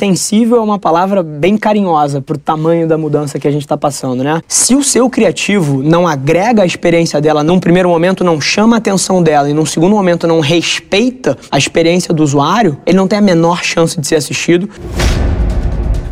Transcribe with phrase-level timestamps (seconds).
[0.00, 4.24] Sensível é uma palavra bem carinhosa pro tamanho da mudança que a gente está passando,
[4.24, 4.40] né?
[4.48, 8.78] Se o seu criativo não agrega a experiência dela, num primeiro momento não chama a
[8.78, 13.18] atenção dela e num segundo momento não respeita a experiência do usuário, ele não tem
[13.18, 14.70] a menor chance de ser assistido.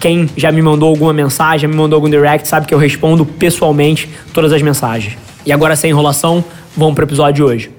[0.00, 3.26] Quem já me mandou alguma mensagem, já me mandou algum direct, sabe que eu respondo
[3.26, 5.18] pessoalmente todas as mensagens.
[5.44, 6.44] E agora, sem enrolação,
[6.76, 7.77] vamos pro episódio de hoje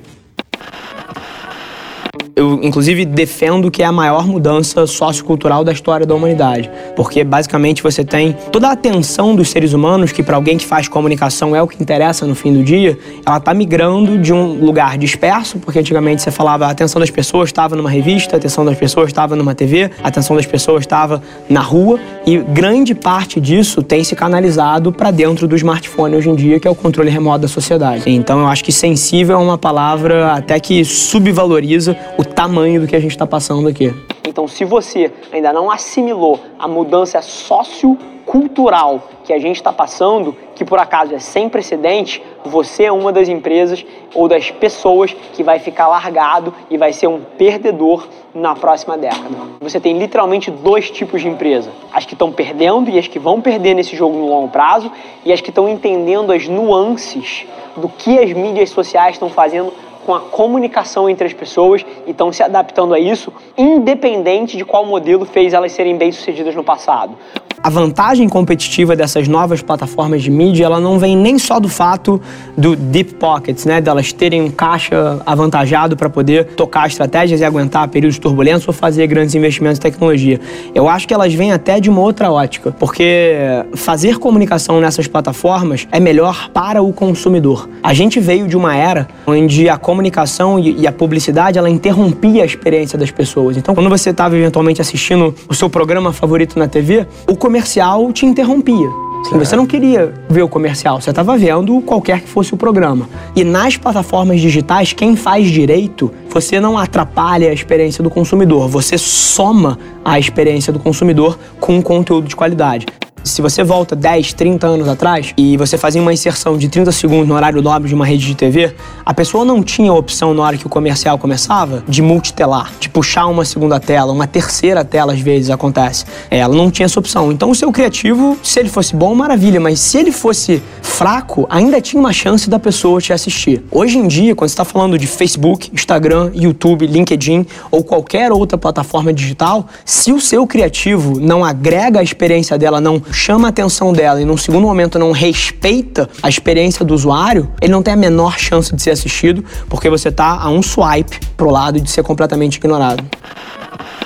[2.39, 7.83] eu inclusive defendo que é a maior mudança sociocultural da história da humanidade, porque basicamente
[7.83, 11.61] você tem toda a atenção dos seres humanos, que para alguém que faz comunicação é
[11.61, 15.79] o que interessa no fim do dia, ela está migrando de um lugar disperso, porque
[15.79, 19.35] antigamente você falava a atenção das pessoas estava numa revista, a atenção das pessoas estava
[19.35, 24.15] numa TV, a atenção das pessoas estava na rua, e grande parte disso tem se
[24.15, 28.03] canalizado para dentro do smartphone hoje em dia, que é o controle remoto da sociedade.
[28.09, 32.95] Então eu acho que sensível é uma palavra até que subvaloriza o tamanho do que
[32.95, 33.93] a gente está passando aqui.
[34.29, 40.63] Então, se você ainda não assimilou a mudança sociocultural que a gente está passando, que
[40.63, 45.59] por acaso é sem precedente, você é uma das empresas ou das pessoas que vai
[45.59, 49.35] ficar largado e vai ser um perdedor na próxima década.
[49.59, 53.41] Você tem literalmente dois tipos de empresa: as que estão perdendo e as que vão
[53.41, 54.91] perder nesse jogo no longo prazo,
[55.25, 59.73] e as que estão entendendo as nuances do que as mídias sociais estão fazendo
[60.05, 64.85] com a comunicação entre as pessoas e estão se adaptando a isso, independente de qual
[64.85, 67.15] modelo fez elas serem bem-sucedidas no passado.
[67.61, 72.21] A vantagem competitiva dessas novas plataformas de mídia, ela não vem nem só do fato
[72.57, 77.85] do deep pockets, né, delas terem um caixa avantajado para poder tocar estratégias e aguentar
[77.89, 80.39] períodos turbulentos ou fazer grandes investimentos em tecnologia.
[80.73, 83.35] Eu acho que elas vêm até de uma outra ótica, porque
[83.73, 87.69] fazer comunicação nessas plataformas é melhor para o consumidor.
[87.83, 92.45] A gente veio de uma era onde a comunicação e a publicidade ela interrompia a
[92.45, 93.57] experiência das pessoas.
[93.57, 98.23] Então, quando você estava eventualmente assistindo o seu programa favorito na TV, o comercial te
[98.23, 98.87] interrompia.
[99.23, 103.09] Sim, você não queria ver o comercial, você estava vendo qualquer que fosse o programa.
[103.35, 108.95] E nas plataformas digitais, quem faz direito, você não atrapalha a experiência do consumidor, você
[108.95, 112.85] soma a experiência do consumidor com um conteúdo de qualidade.
[113.29, 117.27] Se você volta 10, 30 anos atrás e você fazia uma inserção de 30 segundos
[117.27, 118.73] no horário nobre de uma rede de TV,
[119.05, 122.89] a pessoa não tinha a opção na hora que o comercial começava de multitelar, de
[122.89, 126.05] puxar uma segunda tela, uma terceira tela às vezes acontece.
[126.31, 127.31] Ela não tinha essa opção.
[127.31, 131.79] Então o seu criativo, se ele fosse bom, maravilha, mas se ele fosse fraco, ainda
[131.79, 133.63] tinha uma chance da pessoa te assistir.
[133.71, 138.57] Hoje em dia, quando você está falando de Facebook, Instagram, YouTube, LinkedIn ou qualquer outra
[138.57, 143.93] plataforma digital, se o seu criativo não agrega a experiência dela, não chama a atenção
[143.93, 147.97] dela e num segundo momento não respeita a experiência do usuário, ele não tem a
[147.97, 152.03] menor chance de ser assistido, porque você está a um swipe pro lado de ser
[152.03, 153.03] completamente ignorado.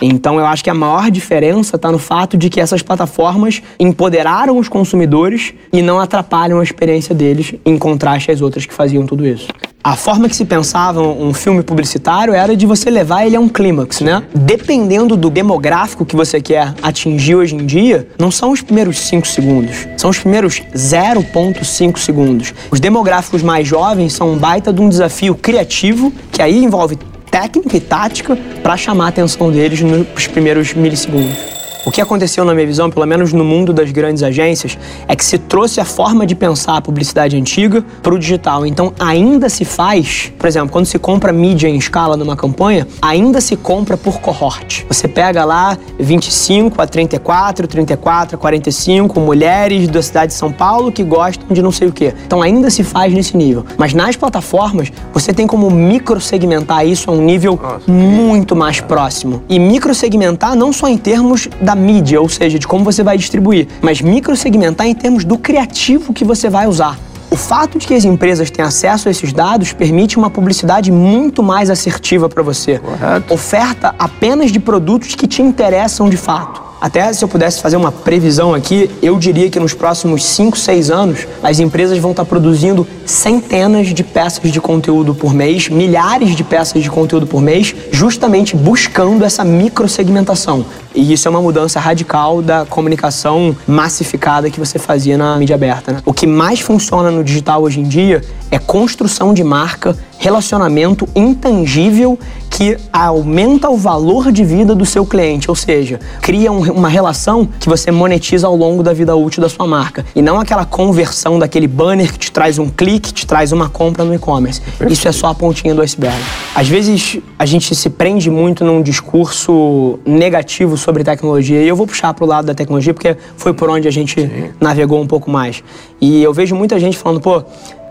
[0.05, 4.57] Então eu acho que a maior diferença está no fato de que essas plataformas empoderaram
[4.57, 9.25] os consumidores e não atrapalham a experiência deles em contraste às outras que faziam tudo
[9.25, 9.47] isso.
[9.81, 13.49] A forma que se pensava um filme publicitário era de você levar ele a um
[13.49, 14.23] clímax, né?
[14.33, 19.27] Dependendo do demográfico que você quer atingir hoje em dia, não são os primeiros 5
[19.27, 22.53] segundos, são os primeiros 0,5 segundos.
[22.71, 26.97] Os demográficos mais jovens são um baita de um desafio criativo, que aí envolve
[27.33, 31.52] técnica e tática para chamar a atenção deles nos primeiros milissegundos.
[31.85, 35.25] O que aconteceu, na minha visão, pelo menos no mundo das grandes agências, é que
[35.25, 38.65] se trouxe a forma de pensar a publicidade antiga para o digital.
[38.65, 43.41] Então, ainda se faz, por exemplo, quando se compra mídia em escala numa campanha, ainda
[43.41, 44.85] se compra por cohort.
[44.87, 50.89] Você pega lá 25 a 34, 34 a 45 mulheres da cidade de São Paulo
[50.89, 52.13] que gostam de não sei o quê.
[52.25, 53.65] Então, ainda se faz nesse nível.
[53.77, 59.43] Mas nas plataformas, você tem como microsegmentar isso a um nível Nossa, muito mais próximo.
[59.49, 63.17] E microsegmentar não só em termos da da mídia, ou seja, de como você vai
[63.17, 66.97] distribuir, mas microsegmentar em termos do criativo que você vai usar.
[67.31, 71.41] O fato de que as empresas têm acesso a esses dados permite uma publicidade muito
[71.41, 72.77] mais assertiva para você.
[72.77, 73.33] Correto.
[73.33, 76.61] Oferta apenas de produtos que te interessam de fato.
[76.79, 80.91] Até se eu pudesse fazer uma previsão aqui, eu diria que nos próximos 5, 6
[80.91, 86.43] anos, as empresas vão estar produzindo centenas de peças de conteúdo por mês, milhares de
[86.43, 90.65] peças de conteúdo por mês, justamente buscando essa microsegmentação.
[90.95, 95.93] E isso é uma mudança radical da comunicação massificada que você fazia na mídia aberta.
[95.93, 96.01] Né?
[96.05, 98.21] O que mais funciona no digital hoje em dia
[98.51, 102.17] é construção de marca, relacionamento intangível
[102.49, 107.49] que aumenta o valor de vida do seu cliente, ou seja, cria um, uma relação
[107.59, 111.39] que você monetiza ao longo da vida útil da sua marca e não aquela conversão
[111.39, 114.61] daquele banner que te traz um clique, te traz uma compra no e-commerce.
[114.89, 116.17] Isso é só a pontinha do iceberg.
[116.55, 121.87] Às vezes a gente se prende muito num discurso negativo sobre tecnologia e eu vou
[121.87, 124.49] puxar para o lado da tecnologia porque foi por onde a gente Sim.
[124.59, 125.63] navegou um pouco mais.
[125.99, 127.43] E eu vejo muita gente falando, pô,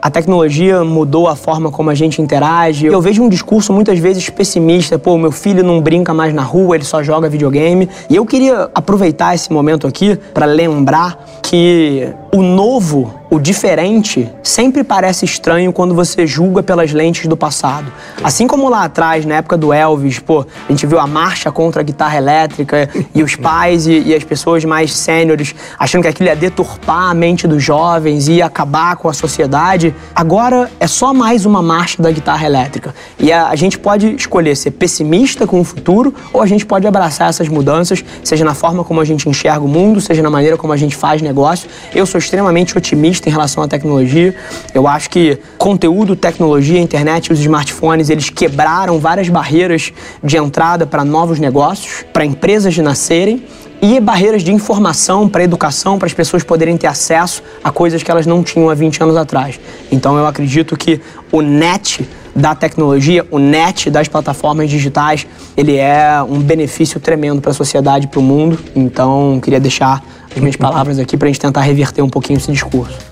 [0.03, 2.87] a tecnologia mudou a forma como a gente interage.
[2.87, 6.75] Eu vejo um discurso muitas vezes pessimista, pô, meu filho não brinca mais na rua,
[6.75, 7.89] ele só joga videogame.
[8.11, 14.84] E eu queria aproveitar esse momento aqui para lembrar que o novo o diferente sempre
[14.84, 17.90] parece estranho quando você julga pelas lentes do passado.
[18.23, 21.81] Assim como lá atrás, na época do Elvis, pô, a gente viu a marcha contra
[21.81, 26.29] a guitarra elétrica e os pais e, e as pessoas mais sêniores achando que aquilo
[26.29, 29.94] ia deturpar a mente dos jovens e acabar com a sociedade.
[30.14, 32.94] Agora é só mais uma marcha da guitarra elétrica.
[33.19, 36.87] E a, a gente pode escolher ser pessimista com o futuro ou a gente pode
[36.87, 40.58] abraçar essas mudanças, seja na forma como a gente enxerga o mundo, seja na maneira
[40.58, 41.67] como a gente faz negócio.
[41.94, 44.35] Eu sou extremamente otimista em relação à tecnologia.
[44.75, 49.93] Eu acho que conteúdo, tecnologia, internet e os smartphones, eles quebraram várias barreiras
[50.23, 53.45] de entrada para novos negócios, para empresas de nascerem
[53.81, 58.11] e barreiras de informação para educação, para as pessoas poderem ter acesso a coisas que
[58.11, 59.59] elas não tinham há 20 anos atrás.
[59.91, 61.01] Então eu acredito que
[61.33, 65.27] o net da tecnologia, o net das plataformas digitais,
[65.57, 68.59] ele é um benefício tremendo para a sociedade, para o mundo.
[68.75, 70.03] Então queria deixar
[70.34, 73.12] as minhas palavras aqui para a gente tentar reverter um pouquinho esse discurso.